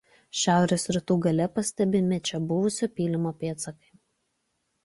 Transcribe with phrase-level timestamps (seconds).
[0.43, 3.93] Šiaurės rytų gale pastebimi čia buvusio pylimo pėdsakai.